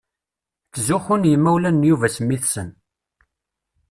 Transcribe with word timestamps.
Ttzuxxun 0.67 1.27
yimawlan 1.29 1.81
n 1.81 1.87
Yuba 1.89 2.07
s 2.15 2.17
mmi-tsen. 2.23 2.69